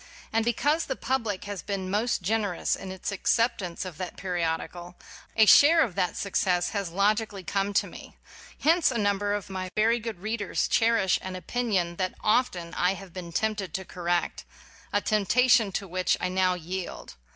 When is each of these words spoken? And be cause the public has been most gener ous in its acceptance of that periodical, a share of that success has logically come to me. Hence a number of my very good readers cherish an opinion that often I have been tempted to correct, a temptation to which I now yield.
And 0.33 0.43
be 0.43 0.51
cause 0.53 0.85
the 0.87 0.95
public 0.95 1.43
has 1.43 1.61
been 1.61 1.87
most 1.91 2.23
gener 2.23 2.59
ous 2.59 2.75
in 2.75 2.91
its 2.91 3.11
acceptance 3.11 3.85
of 3.85 3.99
that 3.99 4.17
periodical, 4.17 4.95
a 5.37 5.45
share 5.45 5.83
of 5.83 5.93
that 5.93 6.17
success 6.17 6.69
has 6.69 6.89
logically 6.89 7.43
come 7.43 7.71
to 7.75 7.85
me. 7.85 8.17
Hence 8.61 8.89
a 8.89 8.97
number 8.97 9.31
of 9.35 9.47
my 9.47 9.69
very 9.75 9.99
good 9.99 10.19
readers 10.19 10.67
cherish 10.67 11.19
an 11.21 11.35
opinion 11.35 11.97
that 11.97 12.15
often 12.21 12.73
I 12.73 12.95
have 12.95 13.13
been 13.13 13.31
tempted 13.31 13.75
to 13.75 13.85
correct, 13.85 14.43
a 14.91 15.01
temptation 15.01 15.71
to 15.73 15.87
which 15.87 16.17
I 16.19 16.29
now 16.29 16.55
yield. 16.55 17.13